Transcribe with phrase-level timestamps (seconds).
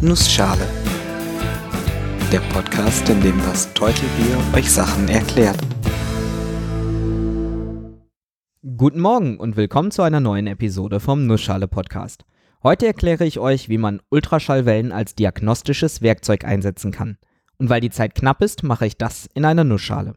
[0.00, 0.64] Nussschale.
[2.30, 5.58] Der Podcast, in dem das Teutelbier euch Sachen erklärt.
[8.76, 12.24] Guten Morgen und willkommen zu einer neuen Episode vom Nussschale Podcast.
[12.62, 17.18] Heute erkläre ich euch, wie man Ultraschallwellen als diagnostisches Werkzeug einsetzen kann.
[17.56, 20.14] Und weil die Zeit knapp ist, mache ich das in einer Nussschale.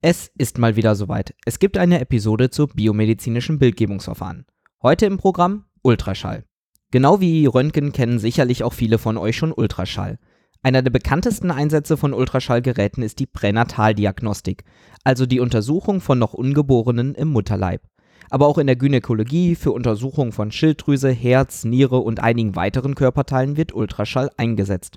[0.00, 1.34] Es ist mal wieder soweit.
[1.44, 4.46] Es gibt eine Episode zu biomedizinischen Bildgebungsverfahren.
[4.80, 6.44] Heute im Programm Ultraschall.
[6.92, 10.18] Genau wie Röntgen kennen sicherlich auch viele von euch schon Ultraschall.
[10.62, 14.64] Einer der bekanntesten Einsätze von Ultraschallgeräten ist die Pränataldiagnostik,
[15.04, 17.82] also die Untersuchung von noch Ungeborenen im Mutterleib.
[18.28, 23.56] Aber auch in der Gynäkologie für Untersuchungen von Schilddrüse, Herz, Niere und einigen weiteren Körperteilen
[23.56, 24.96] wird Ultraschall eingesetzt.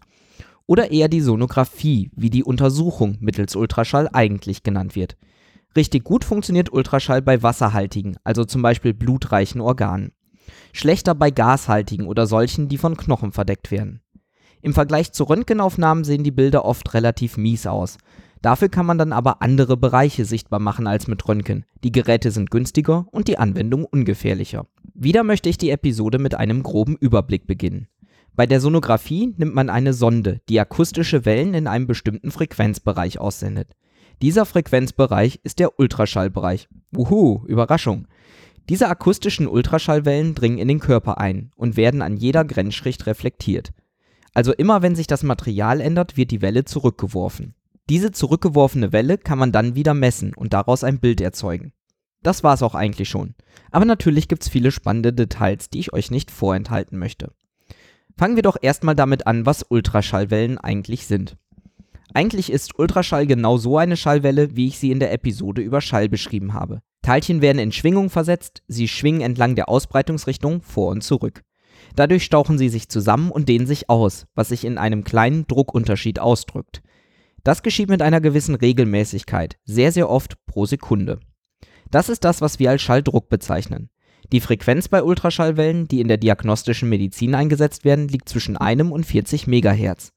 [0.65, 5.15] Oder eher die Sonographie, wie die Untersuchung mittels Ultraschall eigentlich genannt wird.
[5.75, 10.11] Richtig gut funktioniert Ultraschall bei wasserhaltigen, also zum Beispiel blutreichen Organen
[10.71, 14.01] schlechter bei gashaltigen oder solchen, die von Knochen verdeckt werden.
[14.61, 17.97] Im Vergleich zu Röntgenaufnahmen sehen die Bilder oft relativ mies aus.
[18.41, 21.65] Dafür kann man dann aber andere Bereiche sichtbar machen als mit Röntgen.
[21.83, 24.67] Die Geräte sind günstiger und die Anwendung ungefährlicher.
[24.93, 27.87] Wieder möchte ich die Episode mit einem groben Überblick beginnen.
[28.35, 33.75] Bei der Sonographie nimmt man eine Sonde, die akustische Wellen in einem bestimmten Frequenzbereich aussendet.
[34.21, 36.67] Dieser Frequenzbereich ist der Ultraschallbereich.
[36.91, 38.07] Wuhu, Überraschung.
[38.69, 43.73] Diese akustischen Ultraschallwellen dringen in den Körper ein und werden an jeder Grenzschicht reflektiert.
[44.33, 47.55] Also immer wenn sich das Material ändert, wird die Welle zurückgeworfen.
[47.89, 51.73] Diese zurückgeworfene Welle kann man dann wieder messen und daraus ein Bild erzeugen.
[52.21, 53.35] Das war es auch eigentlich schon.
[53.71, 57.33] Aber natürlich gibt es viele spannende Details, die ich euch nicht vorenthalten möchte.
[58.15, 61.35] Fangen wir doch erstmal damit an, was Ultraschallwellen eigentlich sind.
[62.13, 66.07] Eigentlich ist Ultraschall genau so eine Schallwelle, wie ich sie in der Episode über Schall
[66.07, 66.81] beschrieben habe.
[67.03, 71.43] Teilchen werden in Schwingung versetzt, sie schwingen entlang der Ausbreitungsrichtung vor und zurück.
[71.95, 76.19] Dadurch stauchen sie sich zusammen und dehnen sich aus, was sich in einem kleinen Druckunterschied
[76.19, 76.81] ausdrückt.
[77.43, 81.19] Das geschieht mit einer gewissen Regelmäßigkeit, sehr sehr oft pro Sekunde.
[81.91, 83.89] Das ist das, was wir als Schalldruck bezeichnen.
[84.31, 89.05] Die Frequenz bei Ultraschallwellen, die in der diagnostischen Medizin eingesetzt werden, liegt zwischen einem und
[89.05, 90.13] 40 Megahertz.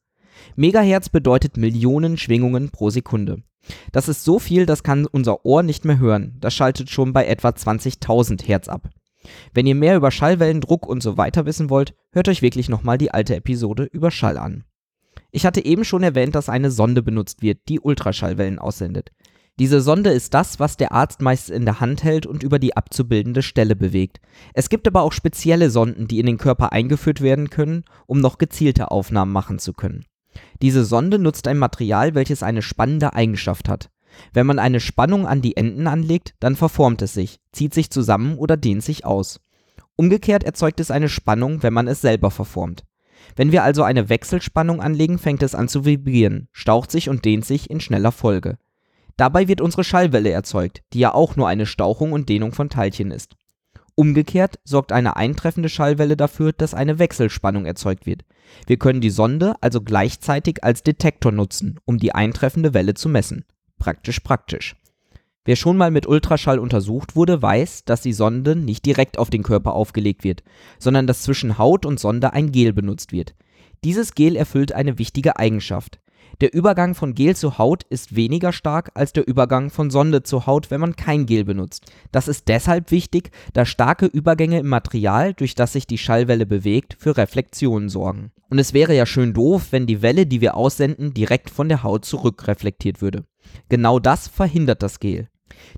[0.54, 3.42] Megahertz bedeutet Millionen Schwingungen pro Sekunde.
[3.93, 6.37] Das ist so viel, das kann unser Ohr nicht mehr hören.
[6.41, 8.88] Das schaltet schon bei etwa 20.000 Hertz ab.
[9.53, 12.99] Wenn ihr mehr über Schallwellen, Druck und so weiter wissen wollt, hört euch wirklich nochmal
[12.99, 14.65] die alte Episode über Schall an.
[15.32, 19.10] Ich hatte eben schon erwähnt, dass eine Sonde benutzt wird, die Ultraschallwellen aussendet.
[19.59, 22.77] Diese Sonde ist das, was der Arzt meist in der Hand hält und über die
[22.77, 24.21] abzubildende Stelle bewegt.
[24.53, 28.37] Es gibt aber auch spezielle Sonden, die in den Körper eingeführt werden können, um noch
[28.37, 30.04] gezielte Aufnahmen machen zu können.
[30.62, 33.91] Diese Sonde nutzt ein Material, welches eine spannende Eigenschaft hat.
[34.32, 38.38] Wenn man eine Spannung an die Enden anlegt, dann verformt es sich, zieht sich zusammen
[38.38, 39.41] oder dehnt sich aus.
[39.97, 42.84] Umgekehrt erzeugt es eine Spannung, wenn man es selber verformt.
[43.34, 47.44] Wenn wir also eine Wechselspannung anlegen, fängt es an zu vibrieren, staucht sich und dehnt
[47.44, 48.58] sich in schneller Folge.
[49.16, 53.10] Dabei wird unsere Schallwelle erzeugt, die ja auch nur eine Stauchung und Dehnung von Teilchen
[53.10, 53.36] ist.
[53.98, 58.24] Umgekehrt sorgt eine eintreffende Schallwelle dafür, dass eine Wechselspannung erzeugt wird.
[58.66, 63.46] Wir können die Sonde also gleichzeitig als Detektor nutzen, um die eintreffende Welle zu messen.
[63.78, 64.76] Praktisch praktisch.
[65.46, 69.42] Wer schon mal mit Ultraschall untersucht wurde, weiß, dass die Sonde nicht direkt auf den
[69.42, 70.42] Körper aufgelegt wird,
[70.78, 73.34] sondern dass zwischen Haut und Sonde ein Gel benutzt wird.
[73.82, 76.00] Dieses Gel erfüllt eine wichtige Eigenschaft.
[76.41, 80.47] Der Übergang von Gel zu Haut ist weniger stark als der Übergang von Sonde zu
[80.47, 81.87] Haut, wenn man kein Gel benutzt.
[82.12, 86.97] Das ist deshalb wichtig, da starke Übergänge im Material, durch das sich die Schallwelle bewegt,
[86.98, 88.32] für Reflexionen sorgen.
[88.50, 91.82] Und es wäre ja schön doof, wenn die Welle, die wir aussenden, direkt von der
[91.82, 93.25] Haut zurückreflektiert würde.
[93.69, 95.28] Genau das verhindert das Gel.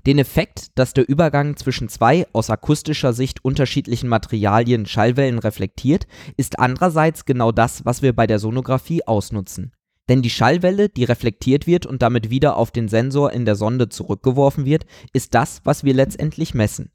[0.05, 6.07] Den Effekt, dass der Übergang zwischen zwei aus akustischer Sicht unterschiedlichen Materialien Schallwellen reflektiert,
[6.37, 9.71] ist andererseits genau das, was wir bei der Sonographie ausnutzen.
[10.09, 13.89] Denn die Schallwelle, die reflektiert wird und damit wieder auf den Sensor in der Sonde
[13.89, 16.91] zurückgeworfen wird, ist das, was wir letztendlich messen.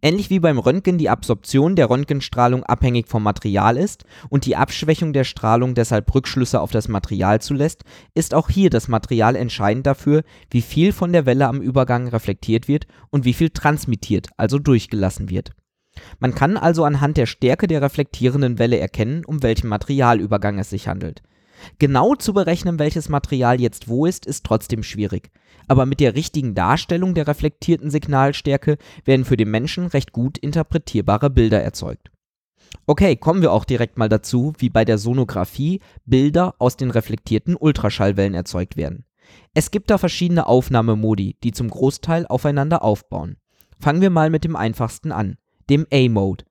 [0.00, 5.12] Ähnlich wie beim Röntgen die Absorption der Röntgenstrahlung abhängig vom Material ist und die Abschwächung
[5.12, 7.82] der Strahlung deshalb Rückschlüsse auf das Material zulässt,
[8.14, 12.68] ist auch hier das Material entscheidend dafür, wie viel von der Welle am Übergang reflektiert
[12.68, 15.50] wird und wie viel transmittiert, also durchgelassen wird.
[16.20, 20.86] Man kann also anhand der Stärke der reflektierenden Welle erkennen, um welchen Materialübergang es sich
[20.86, 21.22] handelt.
[21.78, 25.30] Genau zu berechnen, welches Material jetzt wo ist, ist trotzdem schwierig.
[25.68, 31.30] Aber mit der richtigen Darstellung der reflektierten Signalstärke werden für den Menschen recht gut interpretierbare
[31.30, 32.10] Bilder erzeugt.
[32.86, 37.56] Okay, kommen wir auch direkt mal dazu, wie bei der Sonographie Bilder aus den reflektierten
[37.56, 39.04] Ultraschallwellen erzeugt werden.
[39.54, 43.36] Es gibt da verschiedene Aufnahmemodi, die zum Großteil aufeinander aufbauen.
[43.78, 45.36] Fangen wir mal mit dem einfachsten an,
[45.70, 46.44] dem A-Mode.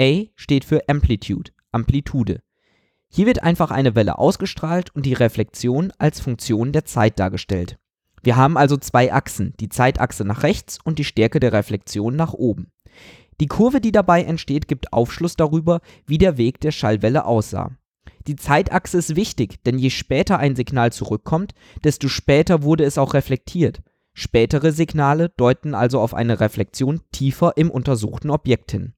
[0.00, 2.42] A steht für Amplitude, Amplitude.
[3.08, 7.78] Hier wird einfach eine Welle ausgestrahlt und die Reflexion als Funktion der Zeit dargestellt.
[8.22, 12.32] Wir haben also zwei Achsen, die Zeitachse nach rechts und die Stärke der Reflexion nach
[12.32, 12.72] oben.
[13.40, 17.70] Die Kurve, die dabei entsteht, gibt Aufschluss darüber, wie der Weg der Schallwelle aussah.
[18.26, 21.54] Die Zeitachse ist wichtig, denn je später ein Signal zurückkommt,
[21.84, 23.82] desto später wurde es auch reflektiert.
[24.14, 28.94] Spätere Signale deuten also auf eine Reflexion tiefer im untersuchten Objekt hin.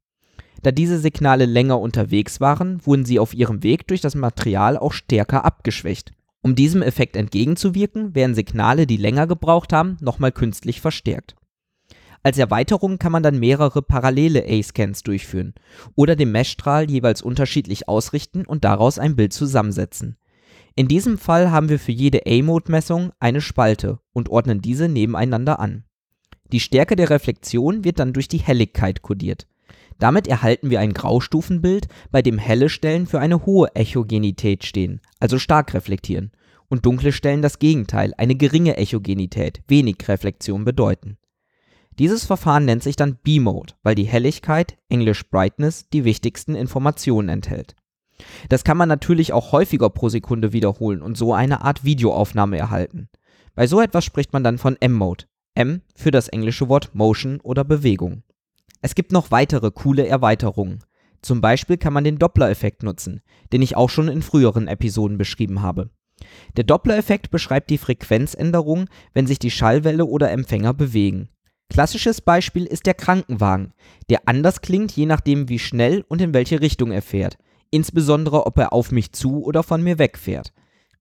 [0.62, 4.93] Da diese Signale länger unterwegs waren, wurden sie auf ihrem Weg durch das Material auch
[4.93, 6.12] stärker abgeschwächt.
[6.43, 11.37] Um diesem Effekt entgegenzuwirken, werden Signale, die länger gebraucht haben, nochmal künstlich verstärkt.
[12.23, 15.55] Als Erweiterung kann man dann mehrere parallele A-Scans durchführen
[15.94, 20.17] oder den Meshstrahl jeweils unterschiedlich ausrichten und daraus ein Bild zusammensetzen.
[20.75, 25.84] In diesem Fall haben wir für jede A-Mode-Messung eine Spalte und ordnen diese nebeneinander an.
[26.52, 29.46] Die Stärke der Reflexion wird dann durch die Helligkeit kodiert.
[29.99, 35.39] Damit erhalten wir ein Graustufenbild, bei dem helle Stellen für eine hohe Echogenität stehen, also
[35.39, 36.31] stark reflektieren,
[36.69, 41.17] und dunkle Stellen das Gegenteil, eine geringe Echogenität, wenig Reflexion bedeuten.
[41.99, 47.75] Dieses Verfahren nennt sich dann B-Mode, weil die Helligkeit, englisch Brightness, die wichtigsten Informationen enthält.
[48.49, 53.09] Das kann man natürlich auch häufiger pro Sekunde wiederholen und so eine Art Videoaufnahme erhalten.
[53.55, 55.25] Bei so etwas spricht man dann von M-Mode.
[55.55, 58.23] M für das englische Wort Motion oder Bewegung.
[58.81, 60.85] Es gibt noch weitere coole Erweiterungen.
[61.21, 63.23] Zum Beispiel kann man den Doppler-Effekt nutzen,
[63.53, 65.91] den ich auch schon in früheren Episoden beschrieben habe.
[66.57, 71.29] Der Doppler-Effekt beschreibt die Frequenzänderung, wenn sich die Schallwelle oder Empfänger bewegen.
[71.71, 73.73] Klassisches Beispiel ist der Krankenwagen,
[74.09, 77.37] der anders klingt, je nachdem, wie schnell und in welche Richtung er fährt,
[77.71, 80.53] insbesondere ob er auf mich zu oder von mir wegfährt.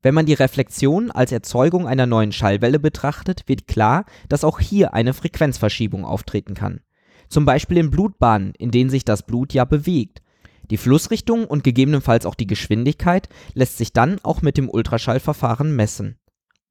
[0.01, 4.93] Wenn man die Reflexion als Erzeugung einer neuen Schallwelle betrachtet, wird klar, dass auch hier
[4.93, 6.81] eine Frequenzverschiebung auftreten kann.
[7.29, 10.21] Zum Beispiel in Blutbahnen, in denen sich das Blut ja bewegt.
[10.69, 16.17] Die Flussrichtung und gegebenenfalls auch die Geschwindigkeit lässt sich dann auch mit dem Ultraschallverfahren messen.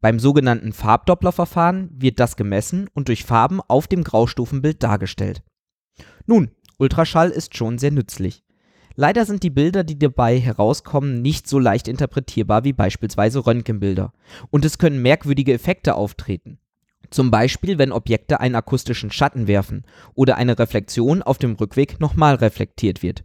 [0.01, 5.43] Beim sogenannten Farbdopplerverfahren wird das gemessen und durch Farben auf dem Graustufenbild dargestellt.
[6.27, 8.45] Nun, Ultraschall ist schon sehr nützlich.
[8.95, 14.13] Leider sind die Bilder, die dabei herauskommen, nicht so leicht interpretierbar wie beispielsweise Röntgenbilder.
[14.51, 16.59] Und es können merkwürdige Effekte auftreten.
[17.11, 22.37] Zum Beispiel, wenn Objekte einen akustischen Schatten werfen oder eine Reflexion auf dem Rückweg nochmal
[22.37, 23.25] reflektiert wird.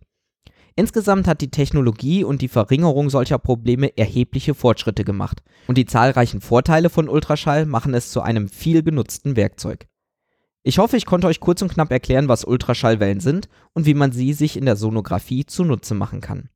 [0.75, 6.41] Insgesamt hat die Technologie und die Verringerung solcher Probleme erhebliche Fortschritte gemacht und die zahlreichen
[6.41, 9.87] Vorteile von Ultraschall machen es zu einem viel genutzten Werkzeug.
[10.63, 14.11] Ich hoffe, ich konnte euch kurz und knapp erklären, was Ultraschallwellen sind und wie man
[14.11, 16.49] sie sich in der Sonographie zunutze machen kann.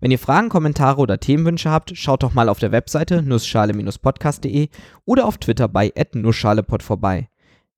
[0.00, 4.68] Wenn ihr Fragen, Kommentare oder Themenwünsche habt, schaut doch mal auf der Webseite nussschale-podcast.de
[5.04, 7.28] oder auf Twitter bei nussschalepod vorbei.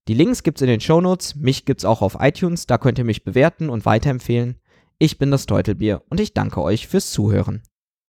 [0.09, 3.25] Die Links gibt's in den Shownotes, mich gibt's auch auf iTunes, da könnt ihr mich
[3.25, 4.57] bewerten und weiterempfehlen.
[4.99, 7.63] Ich bin das Teutelbier und ich danke euch fürs Zuhören.